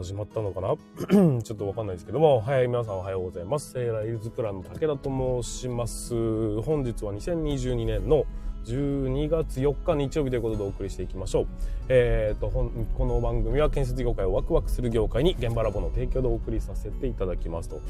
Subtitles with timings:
[0.00, 0.76] 始まったのかな？
[1.42, 3.72] ちょっとわかんないですけども、はい、皆さんおはようございます。
[3.72, 6.14] セーラーイズプランの武田と申します。
[6.62, 8.24] 本日は2022年の
[8.64, 11.46] 12月4日日曜日ということでお送りしていきましょう。
[11.90, 17.82] えーと、この番組は建設業界をワクワクする業界に現場ラボの提供でお送りさせていただきますと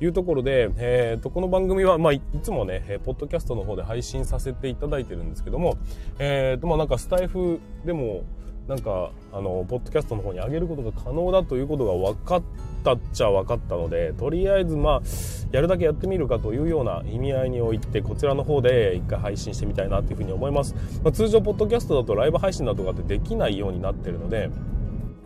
[0.00, 5.76] いうところで、えーと、この番組は、まあ、いつもね、ポッドキャストの方で配信させていただいてるんですけども、
[6.18, 8.24] えーと、まあ、なんかスタイフでも、
[8.68, 12.42] なんかあのポッドキャストの方に上げることが可能だということが分かっ
[12.84, 15.02] たっちゃ分かったのでとりあえずまあ
[15.50, 24.50] やるだけやってみるかというような意味合いにおいてこちらの方で一回配信してみたいなというふうに思います、まあ、通常ポッドキャストだとライブ配信だとかってできないようになってるので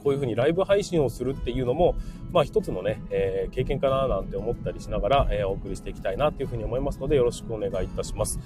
[0.06, 1.96] こういうふうにライブ配信をするっていうのも、
[2.30, 8.38] まあ一つのね、えー、経験かななんて思ったりしながら、えー、お送りしていきたいなというふうに思いますのでよろしくお願いいたします。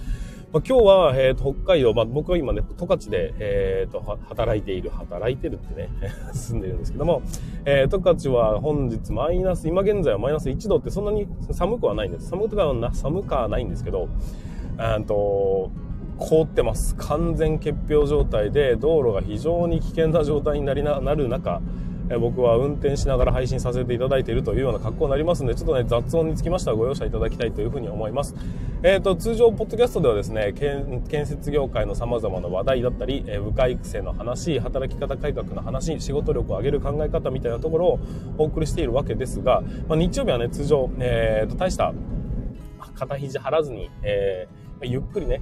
[0.54, 5.91] まあ、今日は、えーと、北海道、まあ、僕は今ね、十勝で、えーと、働いている、働いてるってね、
[6.32, 7.20] 住んでるんですけども、
[7.66, 12.30] えー、十勝は本日マイナス、今現在はマイナス1度ってそんなに寒くはないんです。
[12.30, 14.09] 寒くはな寒くはないんですけど、
[14.99, 15.71] んと、
[16.21, 16.95] 凍ってます。
[16.96, 21.60] 完全結氷状態で道路が非常に危険な状態になりななる中、
[22.10, 28.35] え僕は運転しながら配信させていただいているというような格好になりますので、ちょっとね、雑音につきましてはご容赦いただきたいというふうに思います。
[28.82, 38.01] えっ、ー、と、通常、ポッドキャストではですね、建設業界の様々な話題だったり、え、部下育成の話、働き方改革の話、仕事力を上げる考え方みたいなところを
[38.38, 41.95] お送りしているわけですが、まあ、日曜日はね、通常、えっ、ー、と、大した
[42.96, 45.40] 肩肘張らずに、えー、ゆっくりね、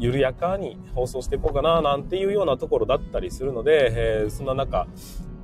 [0.00, 4.88] 緩やかに放送していこうかななんていうようなところだったりするので、えー、そんな中、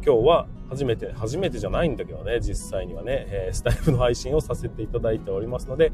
[0.05, 5.93] 今日は初めて、初めてじゃないんだけどね、実際にはね、えー、スタイフの配信をさせていただいておりますので、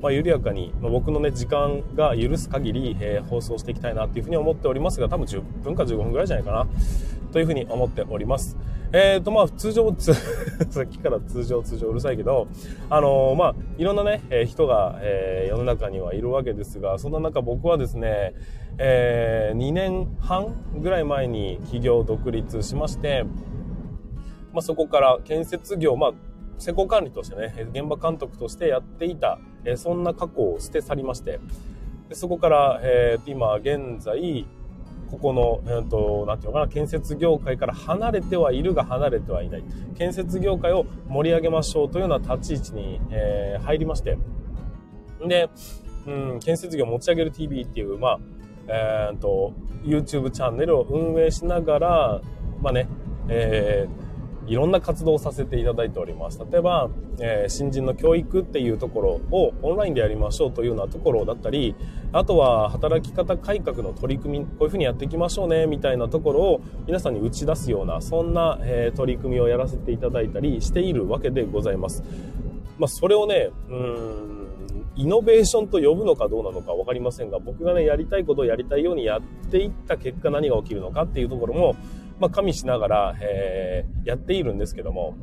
[0.00, 6.66] まあ、緩やかに、まあ、僕のね、時間が許す限り、えー、放送していきたいなっていうふうに思っておりますが、多分10分か15分ぐらいじゃないかな、
[7.34, 8.56] というふうに思っております。
[8.92, 10.12] えっ、ー、と、まあ、通常、 さ
[10.82, 12.46] っきから通常、通常うるさいけど、
[12.88, 18.34] あのー、まあ、いろんなね、え、人が、え世の中にはいるわけですが、そんな中僕はですね、
[18.78, 23.24] え2年半ぐらい前に企業独立しまして、
[24.52, 26.12] まあ、そこから建設業、まあ、
[26.58, 31.40] 施工管理としてね、現場監督としてやっていた、えそんな過去を捨て去りまして、
[32.08, 34.46] でそこから、えー、今現在、
[35.14, 39.64] ここの、えーと、なんていうのかな、建設業界から離れてはいるが離れてはいない。
[39.96, 44.18] 建設業界を盛り上げましょうというような立ち位置に、えー、入りまして。
[45.26, 45.48] で、
[46.06, 48.18] うん、建設業持ち上げる TV っていう、まあ、
[48.66, 49.52] えーと、
[49.84, 52.20] YouTube チャンネルを運営しながら、
[52.60, 52.88] まあね、
[53.28, 54.03] えー
[54.46, 56.38] いろんな活動をさせていただいております。
[56.50, 61.74] 例えば、えー、新人の教育っていうところをオンラインでやりましょうというようなところだったり、
[62.12, 72.02] あとは働き方改革の取り組み、こういうふうにやっていきましょうね、みたいなところを皆さんに打ち出すような、そんな、えー、取り組みをやらせていただいたりしているわけでございます。
[72.78, 74.44] まあ、それをね、うん、
[74.96, 81.74] イノベーションと呼ぶのかどうなのか分かりませんが、僕がね、やりたいことをやりたいようにやっていった結果何が起きるのかっていうところも、
[82.18, 85.14] まあ、加味しながら、えー、やっているんですけども、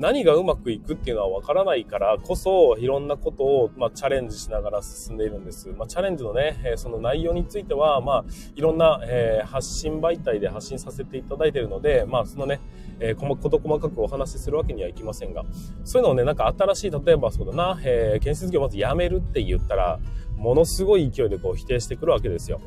[0.00, 5.68] 何がうまくいくっていうのはわからないからこそ、いろんなことを、まあ、チャレンジしながら進んでいるんです。
[5.76, 12.60] まあ、チャレンジのね、えー、その内容については、まあ、いろんな、えー、発信媒体で発信させていただいているので、まあ、そのね、
[12.98, 15.44] えー、事細かくお話しするわけにはいきませんが、
[15.84, 19.98] そういうのをね、なんか新しい、例えばそうだな、えー、建設業をまずやめるって言ったら、
[20.36, 22.62] ものすごい勢いでこう否定してくるわけですよ。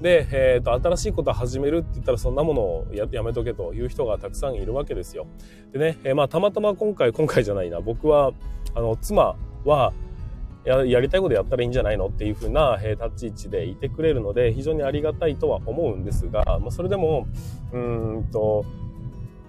[0.00, 5.26] で、えーと、新しいことを始めるって言ったらそんなものをやめとけという人がたくさんいるわけですよ。
[5.72, 8.32] でね、えー、まあたまたま今回、今回じゃないな、僕は、
[8.74, 9.92] あの、妻は、
[10.64, 17.26] ややりたいことやったらいいんじゃないのっていうふうな、えー、立ち位置でいてくれるので非常にありがたいとは思うんですが、まあ、それでも
[17.72, 18.66] うんと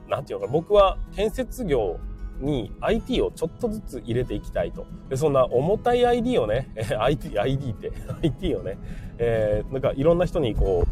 [0.08, 2.00] 何て言うのかな僕は建設業
[2.40, 4.86] に IT をちょっとずつ入れていきたいと。
[5.10, 7.92] でそんな重たい ID をね、IT、ID って、
[8.24, 8.78] IT をね、
[9.20, 10.86] えー、なんかいろんな人にこ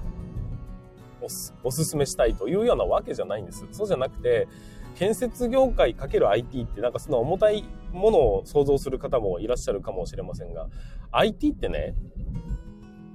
[1.22, 3.66] う、おす、おすすめしたいというようなわけじゃないんです。
[3.72, 4.48] そうじゃなくて、
[4.96, 7.64] 建設業界かける IT ってなんかその重たい
[7.94, 10.68] ものを想像する方もいらっしゃるかもしれませんが、
[11.12, 11.96] IT ってね、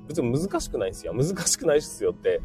[0.08, 1.14] 別に難しくないんですよ。
[1.14, 2.40] 難しくないですよって、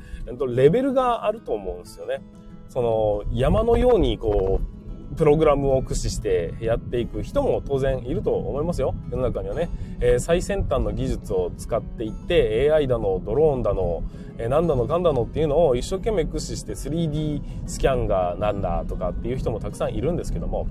[0.56, 2.22] レベルがあると思うんですよね。
[2.70, 4.77] その山のようにこう
[5.18, 8.94] プログラムを駆使してやっていく人も当然いると思いますよ。
[9.10, 9.70] 世の中にはね。
[10.00, 14.04] えー、最先端の技術を使っていって AI だの、ドローンだの、
[14.38, 20.68] えー、なんだのかんだのっていうのを一生懸命駆使して 3D スキャンがなんだとかっていう人もたくさんいるんですけども、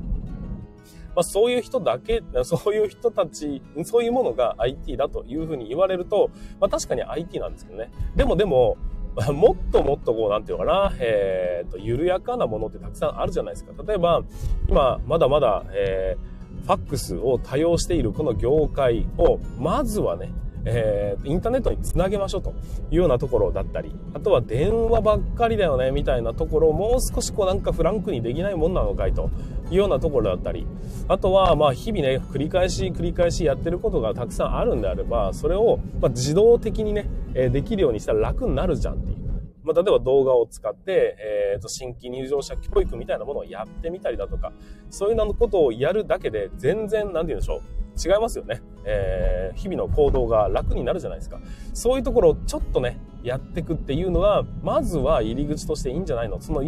[1.16, 7.90] まあ、そういう人だけ、そういう人たち、そういうものが IT だというふうに言われると、まあ、確かに IT なんですけどね。
[8.14, 8.76] でもでも、
[9.32, 13.72] もっともっとこう、なんていうのかな、えー、と、緩やかなものってたくさんあるじゃないですか。
[13.86, 14.22] 例えば、
[14.68, 20.32] 今、まだまだ、えー、ファックスを多用しているこの業界を、まずはね、
[20.68, 22.50] えー、インターネットにつなげましょうと
[22.90, 29.30] いうようなところだったり、あとは電話ばっかりだよね、みたいなところをもう少しこうなんかフランクにできないもんなのかいと
[29.70, 30.66] いうようなところだったり、
[31.08, 39.26] あとはまあ日々ね、繰り返し繰り返しやってることがたくさんあるんであれば、それをま自動的にね、えできるようにしたら楽になるじゃんっていう。
[39.62, 44.52] まあ、例えば動画を使って、えー、と新規入場者教育みたいなものをやってみたりだとか、
[44.90, 47.85] そういうようなことをやるだけで全然、なんて言うんでしょう。
[47.96, 48.62] 違いますよね。
[48.84, 51.40] えー、日々の行動が楽になるじゃないですか。
[51.72, 56.62] そういうところをちょっとね、やってくっていうのは、まずは入り口としていいんじゃないのその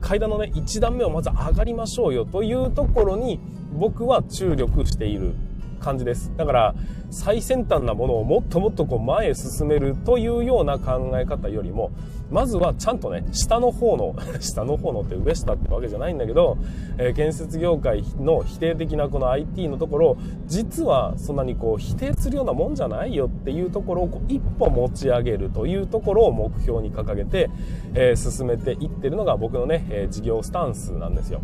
[0.00, 3.40] 階段のね、1段目をまず上がりましょうよというところに、
[3.72, 5.34] 僕は注力している
[5.80, 6.32] 感じです。
[6.36, 6.74] だから、
[7.10, 11.90] 最先端なものをもっともっとこう前へ進めるというような考え方よりも、
[12.30, 16.58] まずはちゃんとね、下の方の、 下の方のって上下ってわけじゃないんだけど、
[16.98, 20.16] えー、建設業界の否定的なこの IT のところ、
[20.46, 27.50] 実はそんなにこう否定するようなもんじゃないよっていうところをこう一歩持ち上げるというところを目標に掲げて、
[27.94, 31.40] えー、進めていってるのが僕のね、えー、事業スタンスなんですよ。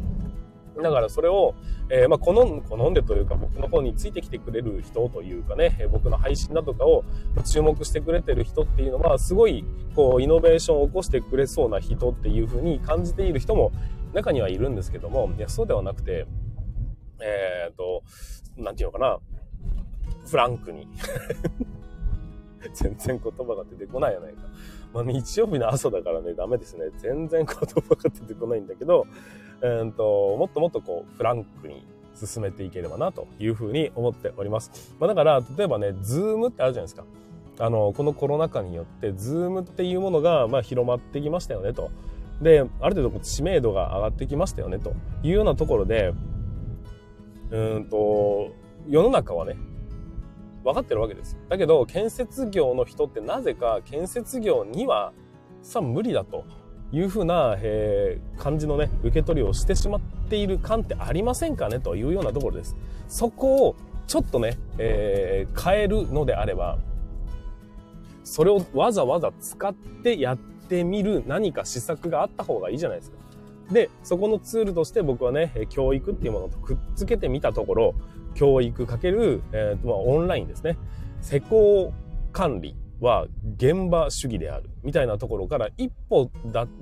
[0.82, 1.54] だからそれを、
[1.88, 7.04] えー、まあ、好ん好んでというか僕の方についてきてくれる人というかね、僕の配信だとかを
[7.44, 13.72] 注目してくれてる人っていうのは、すごい、こう、イノベーションを起こしてくれそうな人っていう風に感じている人も
[14.12, 16.26] 中にはいるんですけども、いや、そうではなくて、
[17.20, 18.02] えっ、と、
[18.56, 19.18] なんていうのかな、
[20.26, 20.88] フランクに
[22.72, 24.40] 全然言葉が出てこないやないか。
[24.94, 26.84] まあ、日曜日の朝だからね、ダメですね。
[26.98, 29.06] 全然言葉が出てこないんだけど、
[29.62, 34.94] うんと、もっともっとこう、フランクに進めていければなというふうに思っております。
[34.98, 37.04] まあ、だから、例えばね、ズームってあるじゃないですか。
[37.58, 41.90] あの、このコロナ禍によって、ズームっていうものが、まあ、広まってきましたよねと。
[42.42, 46.12] で、ある程度知名度が上がってきましたよねというようなところで、
[47.50, 48.50] うんと、
[48.88, 49.56] 世の中はね、
[50.64, 51.38] 分かってるわけです。
[51.48, 55.12] だけど、建設業の人ってなぜか建設業には
[55.62, 56.44] さ無理だと
[56.94, 60.00] いうふうな、えー、感じのね、受け取りをしてしまっ
[60.30, 62.76] ている感ってありませんかねというようなところです。
[63.08, 63.76] そこを
[64.06, 66.78] ちょっとね、えー、変えるのであれば、
[68.22, 73.16] それをわざわざ使ってやってみる何か施策があった方がいいじゃないですか。
[73.72, 77.94] で、そこのツールとして僕はね、教育っていうものとくっつけてみたところ、
[78.34, 80.76] 教育かける、えーま、オンラインですね。
[81.22, 81.92] 施工
[82.32, 83.26] 管理は
[83.56, 86.30] 現場主義であるみたいなところから一歩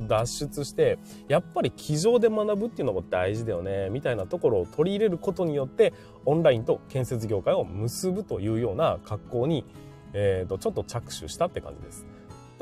[0.07, 0.99] 脱出して
[1.29, 5.93] やっぱり机上で学ぶっていうのも大事だよねみたいなところを取り入れることによって
[6.25, 9.65] オンラインと建設業界を結ぶというような格好に、
[10.13, 12.07] えー、とちょっと着手したって感じです。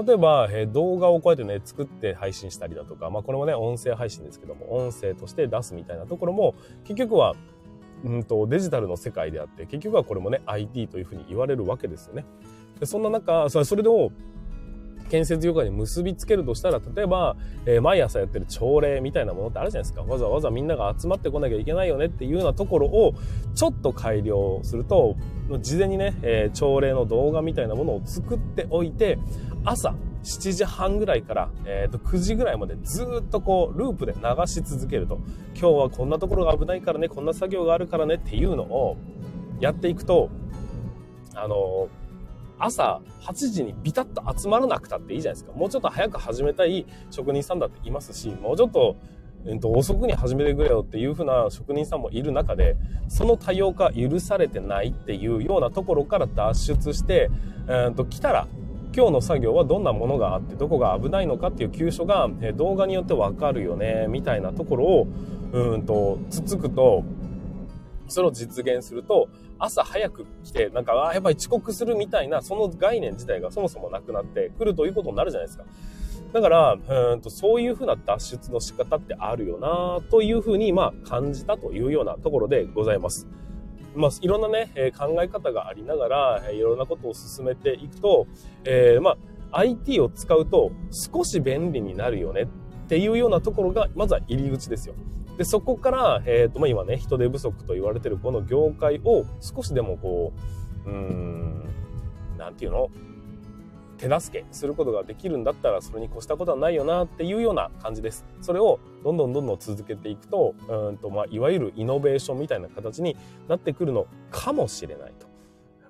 [0.06, 6.55] 例えば、えー、動画をこうやってね、作って配信したりだとか、まあこれもね、音声配信ですけども、音声として出すみたいなところも、
[6.85, 7.35] 結局は
[8.05, 12.25] うんとデジタルの世界であって結局はこれもね IT というふうに言われるわけですよね。
[12.87, 14.11] そんな中それを
[15.11, 17.37] 建設業界に結びつけるとしたら例えば、
[17.67, 20.03] えー、毎朝やってる朝礼みたいなものってあるじゃないですか。
[20.03, 23.15] わざわざみんなが集まってこなきゃいけないよねっていうようなところを
[23.55, 25.17] ちょっと改良すると
[25.61, 29.19] 事前にね、えー、朝礼の動画みたいなものを作っておいて
[29.65, 35.19] 朝7時半ぐらいから、えー、と9時ぐらいまでずっとこうループで流し続けると。
[35.58, 38.96] 今日はこんなところが危ないからねこんな作業があるからねっていうのを
[39.58, 40.31] やっていくと
[41.34, 41.89] あの
[42.60, 45.56] 朝8時にビタッと集まらなくたっていいじゃないですか。
[45.56, 48.96] もうちょっと早く始めたい職人さんだっていますしもうちょっと
[49.46, 52.76] えっと、遅くに始めてくれよっていう風な職人さんもいる中で、
[53.08, 57.31] その多様化許されてないっていうようなところから脱出して、
[57.67, 58.48] えっと、来たら
[58.94, 65.08] 今日の作業はどんなものがあってどこが危ないのかっていう急所が動画によってわかるよねみたいなところを
[65.52, 67.05] うんとつつくと
[68.10, 75.64] それを実現すると朝早く来てなんかあやっぱり遅刻するみたいなその概念自体がそもそもなくなってくるということになるじゃないですか。
[76.32, 76.76] だから、
[77.12, 83.26] うんとそういうふうな脱出の仕方ってあるよなというふうに、まあ、感じたというようなところでございます。
[83.96, 88.29] まあ、いろんなね、え考え方がありながら、いろんなことを進めていくと、
[88.64, 89.17] えー、ま
[89.50, 92.46] あ、IT を使うと少し便利になるよねっ
[92.86, 94.94] ていうようなところが、まずは入り口ですよ。
[95.41, 100.35] で、そこから、えっ、ー、と、まあ、今ね、人手不足と言われてるこの業界を少しでもこ
[100.85, 101.65] う、うん、
[102.37, 102.91] なんていうの？
[103.97, 108.27] 手助けすることができるんだったらそれに越したことはないよなっていうような感じです。
[108.43, 113.17] それをどんどんどんどん続けていくと、うんとまあ、いわゆるイノベーションみたいな形に
[113.49, 115.27] なってくるのかもしれないと。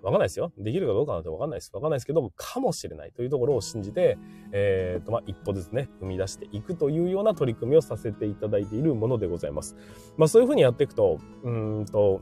[0.02, 0.52] わかんないですよ。
[0.58, 1.70] できるかどうかなんてわかんないです。
[1.74, 4.18] わかんないですけど、かもしれないというところを信じて、
[4.52, 9.76] えっ、ー、と、まあ、一歩ずつね、踏み出していくというような取り組みをさせていただいているものでございます。
[10.16, 12.20] まあ、そういうふうにやっていくと、うんと、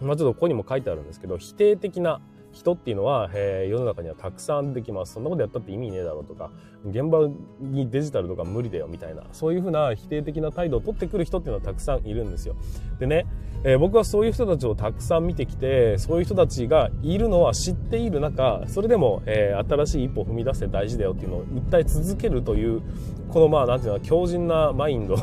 [0.00, 2.20] まあ、ちょっとここにも書いてあるんですけど、否定的な
[2.56, 5.12] 人っていうのは、えー、世の中にはたくさん出てきます。
[5.12, 6.50] そんなことやったって意味ねえだろうとか、
[6.86, 7.28] 現場
[7.60, 12.56] にデジタルとか無理だよみたいな、そういうふうな否定的な態度を取ってくる人っていうのはたくさんいるんですよ。
[12.98, 13.26] でね、
[13.62, 22.80] えー、僕はそういう人たちをたくさん見てきて、そういう人たちがいるのは知っている中、それでも、えー、新しい一歩を踏み出して大事だよっていうのを訴え続けるという、
[23.28, 25.16] このまあ、なんていうの、強靭なマインド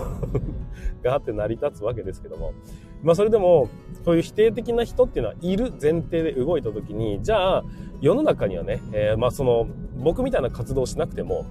[1.02, 2.54] があって成り立つわけですけども、
[3.03, 3.69] まあそれでも、
[4.05, 7.63] そういう否定的な人っていうのはいる前提で動いた時に、じゃあ、
[8.01, 9.67] 世の中にはね、えー、まあその、
[9.98, 11.45] 僕みたいな活動をしなくても、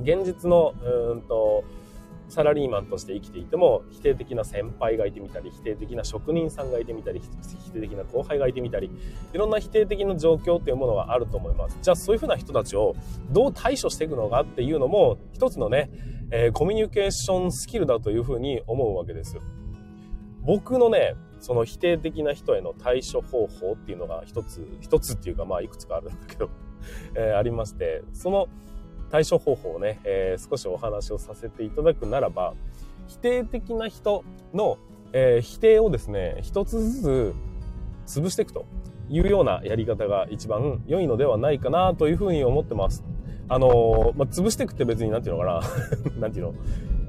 [0.00, 0.74] 現実の、
[1.10, 1.64] うんと、
[2.28, 7.20] サラリーマンとして生きていても、否定的な先輩がいてみたり、否定的な職人さんがいてみたり、
[7.64, 8.90] 否定的な後輩がいてみたり、
[9.32, 11.78] いろんな否定的な状況っていうものがあると思います。
[11.80, 12.94] じゃあそういうふうな人たちを
[13.30, 15.90] どう対処していくのかっていうのも、一つのね、
[16.32, 19.42] えー、コミュニケーションスキルだというふうに思うわけですよ。
[20.46, 26.48] 僕のね、その否定的な人への対処方法っていうのが一つ、一つっていうかまあいくつかあるんだけど
[27.16, 28.46] えー、ありまして、その
[29.10, 32.54] 対処方法をね、えー、少しお話をさせていただくならば、
[33.08, 34.24] 否定的な人
[34.54, 34.78] の、
[35.12, 37.34] えー、否定をですね、一つずつ
[38.06, 38.64] 潰していくと
[39.08, 43.04] いうようなやり方が一番良いのではないかなというふうに思ってます。
[43.48, 45.62] あのー、まあ、潰していくって別になんていうのか
[46.14, 46.54] な なんていうの？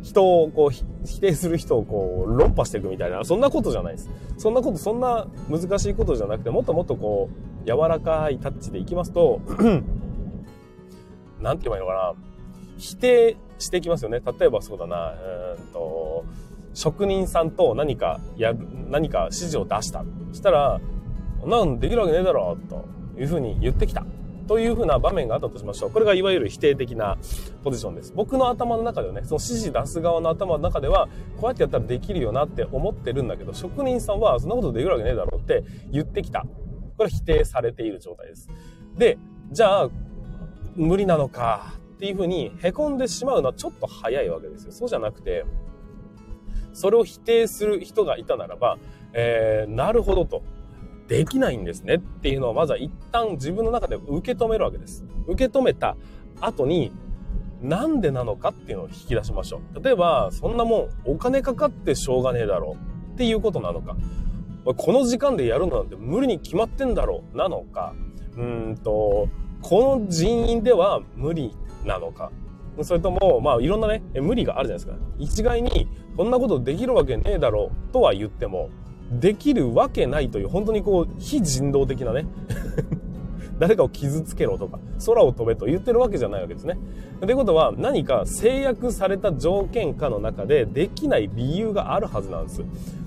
[0.08, 4.10] 人をこう否定する人をこう論破していくみたいな、そんなことじゃないです。
[4.38, 7.30] そんなこと、そんな難しいことじゃなくて、もっともっとこ
[7.66, 9.42] う、柔らかいタッチでいきますと、
[11.42, 12.14] なんて言えばいいのかな。
[12.78, 14.22] 否定していきますよね。
[14.40, 15.14] 例えばそうだな、
[15.58, 16.24] うんと、
[16.74, 18.60] 職人さんと何かやる、
[18.90, 20.06] 何か指示を出した。
[20.32, 20.80] したら、
[21.46, 22.86] なんできるわけねえだろ、と
[23.20, 24.06] いうふうに言ってきた。
[24.48, 25.92] というふうな場面があったとしましょう。
[25.92, 27.18] これがいわゆる否定的な
[27.64, 28.14] ポジションです。
[28.16, 36.42] 僕の頭の中ではね、その指示出す側の頭の中では、こうやってやったらできるよなって思ってるんだけど、職人さんはそんなことできるわけねえだろうって言ってきた。
[36.42, 36.48] こ
[37.00, 38.50] れは否定されている状態です。
[38.98, 39.18] で、
[39.52, 39.90] じゃあ、
[40.76, 44.72] 無理なのかっていうふうに凹んでしまうのはちょっと早いわけですよ。
[44.72, 45.46] そうじゃなくて、
[46.74, 48.78] それを否定する人がいたならば、
[49.14, 50.44] えー、なるほどと。
[51.08, 55.06] できないんですねっていうのをまずは一旦自分の中で受け止めるわけです。
[55.28, 55.96] 受け止めた
[56.42, 56.92] 後に、
[57.62, 59.84] なんでなのかっていうのを引き出しましょう。
[59.84, 62.78] 例えば、そんなもんお金かかってしょうがねえだろ
[63.10, 63.96] うっていうことなのか。
[64.76, 67.94] この時間でやるのなんて無理に決まってんだろうなのか。
[68.36, 69.30] うんと、
[69.62, 72.32] この人員では無理なのか。
[72.82, 75.06] それとも、まあ、いろんなね、無理があるじゃないですか。
[75.18, 78.70] 一概に、こんなことできるわけねえだろうとは言っても、
[79.12, 82.26] できるわけないという、本当にこう、非人道的なね
[83.60, 86.78] 誰かを傷つけろとか、空を飛べと言ってるわけじゃないわけですね。
[87.22, 92.64] ということは、何か制約された条件下の中でできない理由があるはずなんです。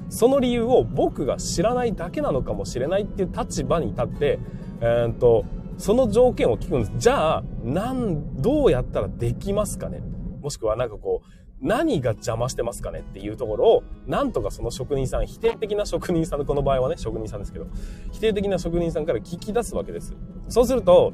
[0.09, 4.39] その理由を僕が知らないだけなのかもしれないっていう立場に立って、
[4.81, 5.45] えー、っと、
[5.79, 6.93] その条件を聞くんです。
[6.97, 10.03] じゃあ、なん、どうやったらできますかね？
[10.43, 17.67] もしくはなんかこう、何が邪魔してますかねっていうところを、なんとかその職人さん、否定的な職人さん、この場合はね、職人さんですけど、
[18.13, 20.15] 否定的な職人さんから聞き出すわけです。
[20.49, 21.13] そうすると、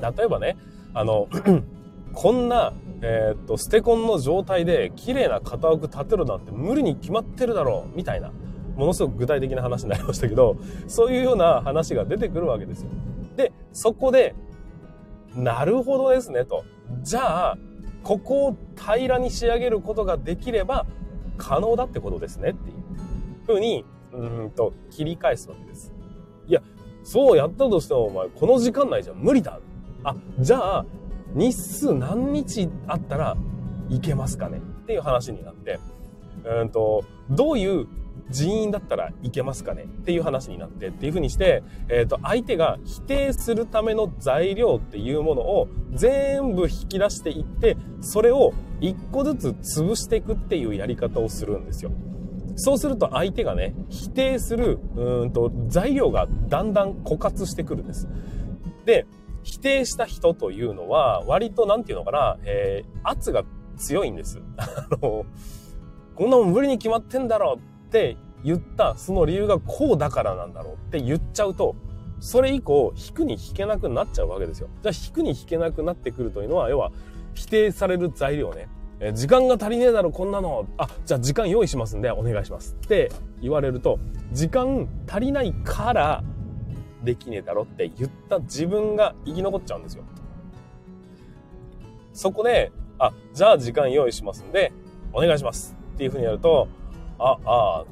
[0.00, 0.56] 例えばね、
[0.94, 1.28] あの、
[2.14, 2.72] こんな、
[3.02, 8.32] えー、っと、ステコンの状態で綺麗な型枠立てるなんて無理に決まってるだろう、みたいな、
[8.76, 10.56] ものすごく具体的な話になりましたけど、
[10.88, 12.90] そういうような話が出てくるわけですよ。
[13.36, 14.34] で、そこで、
[15.34, 16.64] なるほどですね、と。
[17.02, 17.58] じゃあ、
[18.08, 20.86] ここを平らに仕上げることができれば
[21.36, 22.76] 可能だってことですねっていう
[23.44, 23.84] ふうに、
[24.14, 25.92] うんと切り返すわけです。
[26.46, 26.62] いや、
[27.04, 29.60] そうやったとしてもお前この時間内じゃ無理だ。
[30.04, 30.86] あ、じゃあ
[31.34, 33.36] 日数何日あったら
[33.90, 35.78] いけますかねっていう話になって、
[36.46, 37.86] うんと、どういう
[38.30, 51.90] 人員だったらいけますかねっていう話になってっていう風にして、えっ、ー、と、相手が否定するための材料っていうものを全部引き出していって、それを一個ずつ潰していくっていうやり方をするんですよ。
[52.56, 58.08] そうすると相手がね、否定する、うんと、材料がだんだん枯渇してくるんです。
[58.84, 59.06] で、
[59.44, 63.44] 否定した人というのは、割となんていうのかな、えー、圧が
[63.76, 64.42] 強いんです。
[64.58, 65.24] あの、
[66.16, 71.74] こんなもん無理に決まってんだろうって言ったその理由がこうだからなんだろうって言っちゃうと、
[72.20, 74.68] それ以降、引くに引けなくなっちゃうわけですよ。
[74.82, 76.90] じゃあ、引くに引けなくなってくるというのは、要は、
[77.34, 78.68] 否定される材料ね。
[79.00, 80.66] え時間が足りねえだろ、こんなの。
[80.76, 82.76] あ、じゃあ時間用意しますんで、お願いします。
[82.84, 84.00] って言われると、
[84.32, 86.24] 時間足りないから、
[87.04, 90.02] できねえだろって言った自分が生き残っちゃうんですよ。
[92.12, 94.72] そこで、あ、じゃあ時間用意しますんで、
[95.12, 96.66] お願いしますっていうふうにやると、
[97.18, 97.84] あ、あ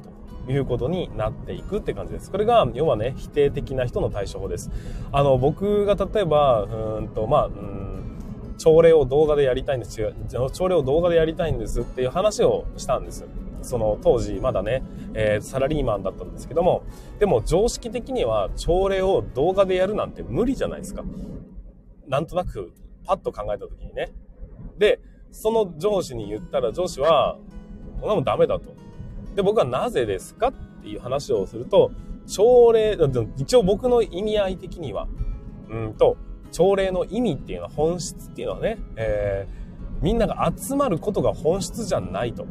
[0.45, 2.31] ということになっていくって感じです。
[2.31, 4.71] これが、要はね、否定的な人の対処法です。
[5.11, 7.87] あの、僕が例えば、うんと、まあ、うん
[8.57, 10.13] 朝礼を動画でやりたいんですよ。
[10.51, 13.25] 朝礼を動画でやりたいんですっていう話をしたんです。
[13.61, 16.83] その当時まだね、えー、サラリーマンだったんですけども、
[17.19, 21.03] でも常識的には朝礼を動画でやるなんて無理じゃないですか。
[22.07, 22.71] なんとなく
[23.05, 24.13] パッと考えた時にね。
[24.77, 24.99] で、
[25.31, 27.37] その上司に言ったら上司は、
[27.99, 28.75] こんなもんダメだと。
[29.37, 31.91] で、僕はなぜですかっていう話をすると、
[32.25, 32.97] 朝礼、
[33.37, 35.07] 一応僕の意味合い的には、
[35.69, 36.17] うんと、
[36.51, 42.47] 朝礼の意味っていうのは本質っていうのはね、えー、みんなが集まることが本質じゃないと。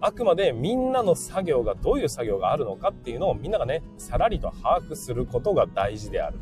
[0.00, 6.38] あくまでみんなの作業がどういう作業があるのかっていうのをみんながね、さらりと把握することが大事である。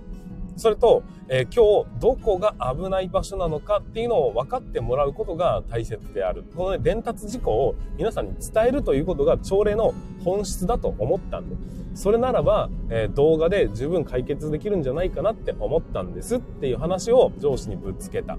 [0.57, 6.45] それと、えー、今日どこが危ない場所なのかっていうのを分かってもらうことが大切である。
[6.57, 9.95] このね、伝達事項を皆さんに伝えるということが朝礼の
[10.25, 11.57] 本質だと思ったんで、
[11.95, 18.39] それならば、えー、動画で十分解決できるんじゃないかなって思ったんですっていう話を上司にぶつけた。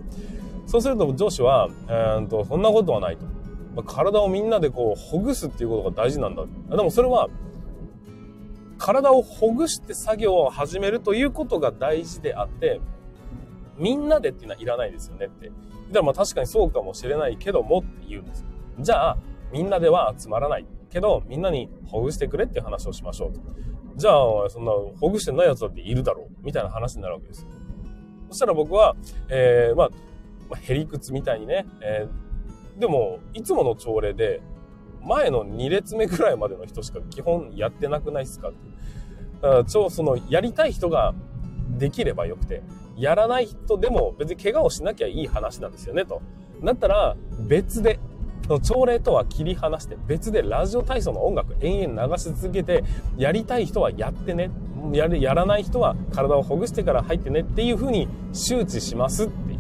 [0.66, 3.26] そうすると上司は、えー、とそんなことはないと。
[3.82, 6.44] 体をみんなでこうほぐすっていうことが大事なんだ。
[6.70, 7.28] でもそれは
[8.84, 12.82] 体をほぐして作業を始めるということが大事であって、
[13.78, 15.48] みんなでっていうのはいらないですよねって。
[15.48, 15.58] だか
[15.94, 18.48] らまあ確かにそうかもしれないけどもって言うんですよ。
[18.80, 19.18] じゃあ、
[19.54, 20.66] みんなでは集まらない。
[20.90, 23.40] けど、みんなにほぐしてくれっていう話をしましょうと。
[23.96, 27.48] じゃあ、そんなほぐしてない奴だっているだろうみたいな話になるわけですよ。
[28.32, 28.98] そしたら僕は、
[29.30, 29.90] えー、まあ、
[30.50, 34.42] まあ、へりくつみたいにね、えー、でも、いつもの朝礼で、
[35.06, 38.73] 前の2列目ぐらいまでの人しか基本やってなくないっすかって。
[39.44, 41.14] だから超そのやりたい人が
[41.78, 42.64] できればよくて、
[42.96, 46.22] やらない人でも別に怪我をしなきゃいい話なんですよねと。
[46.64, 48.00] だったら別で、
[48.48, 52.86] の朝礼とは切り離して別でラジオ体操の音楽延々流し続けて、
[53.18, 54.50] やりたい人はやってね。
[54.94, 59.60] やる、やらない人は体をほぐしてから入ってねっていう風に周知しますっていう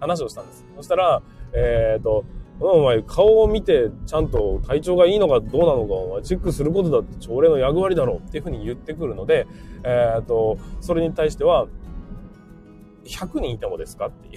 [0.00, 0.64] 話をしたんです。
[0.76, 1.22] そしたら、
[1.54, 2.24] えっ、ー、と、
[2.60, 9.46] お前、顔を見て、ちゃんと体調がいいのかどうなのか、お前、チェックすることだって朝礼の役割だろうっていうふうに言ってくるので、
[9.82, 11.66] えっ、と、それに対しては、
[13.04, 14.06] 100人いてもですか？
[14.06, 14.30] ってい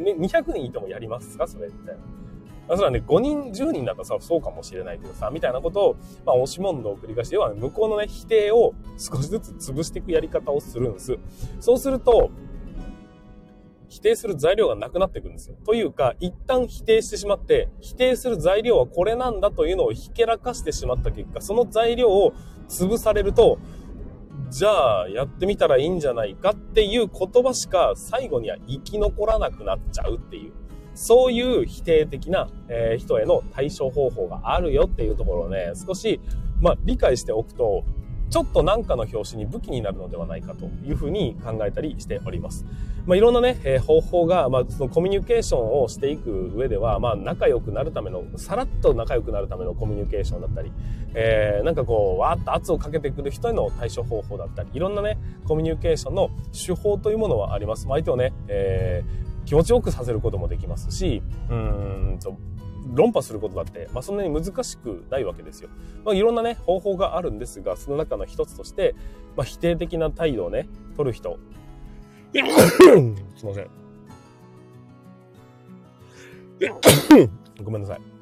[0.00, 0.02] う。
[0.02, 1.46] ね、200人いてもやりますか？
[1.48, 1.96] それみたい
[2.68, 2.76] な。
[2.76, 11.18] それはね、5人、10人だったらさ、そうかもしれないけどさ、みたいなことを、まあ、押し問答を繰り返して、要は、ね、向こうのね、否定を少しずつ潰していくやり方をするんです。
[11.60, 12.30] そうすると、
[13.88, 15.56] 否定する材料がなくなっていくんですよ。
[15.64, 22.32] というか、一旦否定してしまって、否定する材料はこれなんだというのをひけらかしてしまった結果、その材料を
[22.68, 23.58] 潰されると、
[24.50, 30.52] じゃあやってみたらいいんじゃないかっていう言葉しか最後には生き残らなくなっちゃうっていう。
[30.94, 36.20] そういう否定的な、え、人への対処方法があるよっていうところをね、少し、
[36.60, 37.84] まあ、理解しておくと、
[38.30, 42.64] ちょっと何かの表紙に武器になるのではないかというふうに考えたりしております。
[43.06, 50.70] まあ、いろんなね、えー、方法が、まあ、そのコミュニケーションをしていく上では、まあ、仲良くなるための、さらっと仲良くなるためのコミュニケーションだったり、
[51.14, 57.86] えー、なんかこう、わーっと圧をかけてくる人への対処方法だったり、いろんなね、コミュニケーションの手法というものはあります。
[57.86, 62.36] まあ相手をね、えー、気持ちよくさせることもできますし、うんと、
[62.94, 65.68] 論破することだって、まあ、そんなに難しくないわけですよ。
[66.04, 68.94] まあ、いろんなね、方法があるんですが、その中の一つとして、
[69.36, 71.38] まあ、否定的な態度をね、取る人。
[72.34, 72.42] すい
[73.46, 73.68] ません。
[77.62, 78.17] ごめんなさい。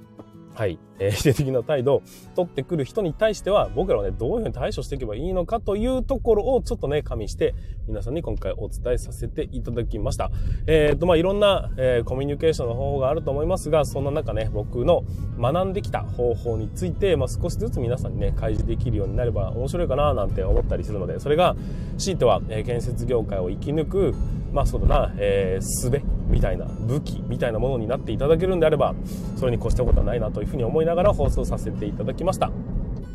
[0.56, 2.02] はい、えー、否定的な態度を
[2.34, 7.54] 取ってくる人に対しては、僕らはね、どういうふうに対処していけばいいのかというところをちょっとね、加味して、
[7.86, 10.30] 皆さんに今回お伝えさせていただきました。
[10.66, 15.04] えっ、ー、と、まあ、いろんな、えー、コミュニケーションの方法があると思いますが、そんな中ね、僕の
[15.38, 21.54] 学んできた方法について、まあ、少しずつ皆さんにね、開示できるようになれば面白いかななんて思ったりするので、それが、
[21.98, 24.14] 強いては、えー、建設業界を生き抜く、
[24.54, 25.90] まあ、そうだな、えー、術
[26.36, 28.94] みたいな、武器みたいなものになっていただけるんであれば、
[29.36, 32.50] それに越したことはないなというふうに思いながら放送させていただきました。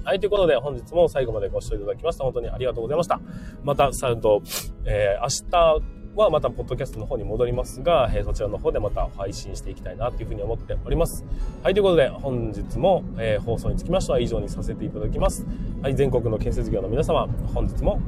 [0.03, 3.21] はい、ということで本日も最後までご視聴いただきました本当にありがとうございました。
[3.63, 4.41] また、さと、
[4.85, 11.23] えー、明日はまたポッドキャストの方に戻りますが、えー、そちらの方でまた配信していきたいなというふうに思っております。
[11.61, 15.45] はい、ということで本日も、えー、放送につきましては以上にさせていただきます。
[15.83, 18.01] はい、全国の建設業の皆様、本日も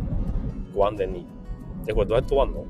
[0.74, 1.28] ご安全に。
[1.88, 2.66] え、これどうやって終わんの？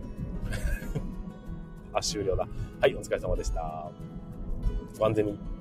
[1.93, 2.47] あ、終了だ。
[2.82, 3.89] はい、お疲れ様でした。
[4.97, 5.53] ご安全に。